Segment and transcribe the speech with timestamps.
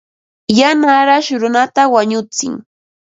[0.59, 2.53] Yana arash runata wañutsin.